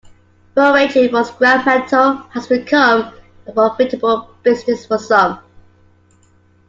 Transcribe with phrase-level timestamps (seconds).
[0.55, 3.13] Foraging for scrap metal has become
[3.45, 5.39] a profitable business for some.